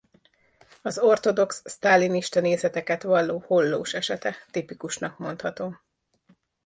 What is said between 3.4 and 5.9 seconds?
Hollós esete tipikusnak mondható.